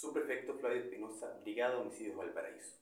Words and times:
Subprefecto 0.00 0.54
Flavio 0.54 0.80
Espinosa, 0.80 1.38
Brigada 1.42 1.78
Homicidios 1.78 2.16
Valparaíso. 2.16 2.80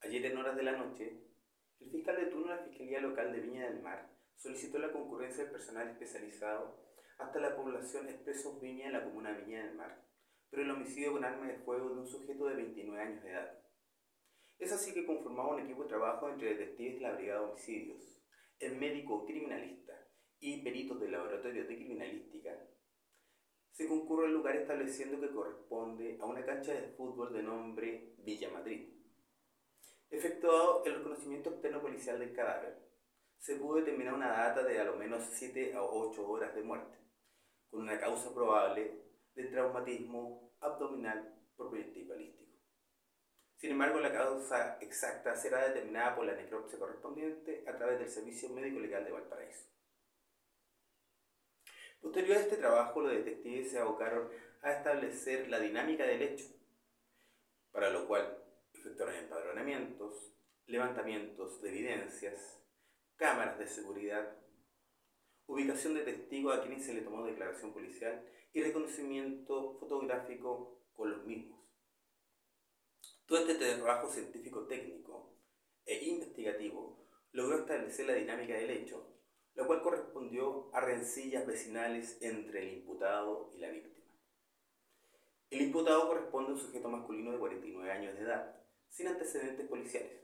Ayer 0.00 0.26
en 0.26 0.38
horas 0.38 0.54
de 0.54 0.62
la 0.62 0.76
noche, 0.76 1.26
el 1.80 1.90
fiscal 1.90 2.14
de 2.14 2.26
turno 2.26 2.52
de 2.52 2.54
la 2.54 2.62
Fiscalía 2.62 3.00
Local 3.00 3.32
de 3.32 3.40
Viña 3.40 3.64
del 3.68 3.82
Mar 3.82 4.16
solicitó 4.36 4.78
la 4.78 4.92
concurrencia 4.92 5.42
del 5.42 5.50
personal 5.50 5.88
especializado 5.88 6.86
hasta 7.18 7.40
la 7.40 7.56
población 7.56 8.10
Expresos 8.10 8.60
Viña 8.60 8.86
en 8.86 8.92
la 8.92 9.02
comuna 9.02 9.32
de 9.32 9.42
Viña 9.44 9.66
del 9.66 9.74
Mar, 9.74 10.06
pero 10.48 10.62
el 10.62 10.70
homicidio 10.70 11.14
con 11.14 11.24
arma 11.24 11.48
de 11.48 11.58
fuego 11.58 11.88
de 11.88 12.00
un 12.02 12.06
sujeto 12.06 12.46
de 12.46 12.54
29 12.54 13.02
años 13.02 13.24
de 13.24 13.30
edad. 13.32 13.58
Es 14.60 14.70
así 14.70 14.94
que 14.94 15.04
conformaba 15.04 15.56
un 15.56 15.62
equipo 15.62 15.82
de 15.82 15.88
trabajo 15.88 16.30
entre 16.30 16.54
detectives 16.54 16.94
de 16.94 17.00
la 17.00 17.14
Brigada 17.14 17.40
de 17.40 17.46
Homicidios, 17.46 18.22
el 18.60 18.76
médico 18.76 19.26
criminalista 19.26 19.94
y 20.38 20.62
peritos 20.62 21.00
del 21.00 21.10
laboratorio 21.10 21.66
de 21.66 21.74
criminalística 21.74 22.56
se 23.72 23.88
concurre 23.88 24.26
al 24.26 24.34
lugar 24.34 24.56
estableciendo 24.56 25.20
que 25.20 25.34
corresponde 25.34 26.18
a 26.20 26.26
una 26.26 26.44
cancha 26.44 26.72
de 26.72 26.88
fútbol 26.88 27.32
de 27.32 27.42
nombre 27.42 28.14
Villa 28.18 28.50
Madrid. 28.50 28.88
Efectuado 30.10 30.84
el 30.84 30.96
reconocimiento 30.96 31.50
externo 31.50 31.80
policial 31.80 32.18
del 32.18 32.34
cadáver, 32.34 32.78
se 33.38 33.56
pudo 33.56 33.76
determinar 33.76 34.14
una 34.14 34.28
data 34.28 34.62
de 34.62 34.78
a 34.78 34.84
lo 34.84 34.96
menos 34.96 35.24
7 35.32 35.74
a 35.74 35.82
8 35.82 36.28
horas 36.28 36.54
de 36.54 36.62
muerte, 36.62 36.98
con 37.70 37.80
una 37.80 37.98
causa 37.98 38.32
probable 38.32 39.02
de 39.34 39.44
traumatismo 39.44 40.52
abdominal 40.60 41.34
por 41.56 41.70
proyectil 41.70 42.06
balístico. 42.06 42.52
Sin 43.56 43.70
embargo, 43.70 44.00
la 44.00 44.12
causa 44.12 44.76
exacta 44.80 45.34
será 45.34 45.66
determinada 45.68 46.14
por 46.14 46.26
la 46.26 46.34
necropsia 46.34 46.78
correspondiente 46.78 47.64
a 47.66 47.76
través 47.76 47.98
del 48.00 48.10
Servicio 48.10 48.50
Médico 48.50 48.80
Legal 48.80 49.04
de 49.04 49.12
Valparaíso. 49.12 49.66
Posterior 52.02 52.36
a 52.36 52.40
este 52.40 52.56
trabajo, 52.56 53.00
los 53.00 53.12
detectives 53.12 53.70
se 53.70 53.78
abocaron 53.78 54.28
a 54.60 54.72
establecer 54.72 55.48
la 55.48 55.60
dinámica 55.60 56.04
del 56.04 56.22
hecho, 56.22 56.46
para 57.70 57.90
lo 57.90 58.08
cual 58.08 58.42
efectuaron 58.74 59.14
empadronamientos, 59.14 60.34
levantamientos 60.66 61.62
de 61.62 61.68
evidencias, 61.68 62.60
cámaras 63.14 63.56
de 63.60 63.68
seguridad, 63.68 64.36
ubicación 65.46 65.94
de 65.94 66.02
testigos 66.02 66.56
a 66.56 66.60
quienes 66.60 66.84
se 66.84 66.92
le 66.92 67.02
tomó 67.02 67.24
declaración 67.24 67.72
policial 67.72 68.28
y 68.52 68.62
reconocimiento 68.62 69.78
fotográfico 69.78 70.82
con 70.92 71.12
los 71.12 71.24
mismos. 71.24 71.60
Todo 73.26 73.46
este 73.46 73.54
trabajo 73.54 74.08
científico 74.08 74.66
técnico 74.66 75.36
e 75.86 76.04
investigativo 76.04 77.06
logró 77.30 77.60
establecer 77.60 78.06
la 78.06 78.14
dinámica 78.14 78.54
del 78.54 78.70
hecho 78.70 79.21
correspondió 80.32 80.70
a 80.72 80.80
rencillas 80.80 81.46
vecinales 81.46 82.18
entre 82.22 82.62
el 82.62 82.78
imputado 82.78 83.50
y 83.54 83.58
la 83.58 83.70
víctima. 83.70 84.06
El 85.50 85.62
imputado 85.62 86.08
corresponde 86.08 86.50
a 86.50 86.54
un 86.54 86.60
sujeto 86.60 86.88
masculino 86.88 87.32
de 87.32 87.38
49 87.38 87.92
años 87.92 88.14
de 88.14 88.22
edad, 88.22 88.56
sin 88.88 89.08
antecedentes 89.08 89.68
policiales. 89.68 90.22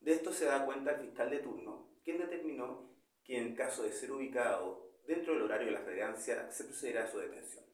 De 0.00 0.12
esto 0.12 0.32
se 0.32 0.44
da 0.44 0.66
cuenta 0.66 0.92
el 0.92 1.06
fiscal 1.06 1.30
de 1.30 1.38
turno, 1.38 1.88
quien 2.04 2.18
determinó 2.18 2.94
que 3.24 3.38
en 3.38 3.54
caso 3.54 3.84
de 3.84 3.92
ser 3.92 4.12
ubicado 4.12 4.90
dentro 5.06 5.32
del 5.32 5.44
horario 5.44 5.68
de 5.68 5.72
la 5.72 5.80
flagrancia 5.80 6.50
se 6.50 6.64
procederá 6.64 7.04
a 7.04 7.10
su 7.10 7.18
detención. 7.18 7.64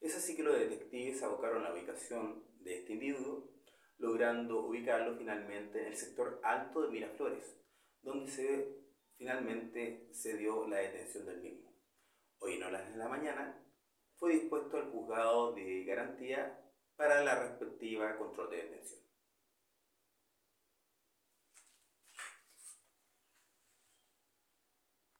Es 0.00 0.16
así 0.16 0.36
que 0.36 0.42
los 0.42 0.58
detectives 0.58 1.22
abocaron 1.22 1.62
la 1.62 1.72
ubicación 1.72 2.44
de 2.60 2.80
este 2.80 2.92
individuo, 2.92 3.48
logrando 3.98 4.66
ubicarlo 4.66 5.16
finalmente 5.16 5.80
en 5.80 5.86
el 5.86 5.96
sector 5.96 6.40
alto 6.42 6.82
de 6.82 6.88
Miraflores, 6.88 7.56
donde 8.02 8.30
se 8.30 8.80
Finalmente 9.20 10.08
se 10.12 10.38
dio 10.38 10.66
la 10.66 10.78
detención 10.78 11.26
del 11.26 11.42
mismo. 11.42 11.70
Hoy 12.38 12.54
en 12.54 12.62
horas 12.62 12.90
de 12.90 12.96
la 12.96 13.06
mañana 13.06 13.54
fue 14.16 14.32
dispuesto 14.32 14.78
al 14.78 14.90
juzgado 14.90 15.52
de 15.52 15.84
garantía 15.84 16.58
para 16.96 17.22
la 17.22 17.38
respectiva 17.38 18.16
control 18.16 18.48
de 18.48 18.56
detención. 18.56 19.02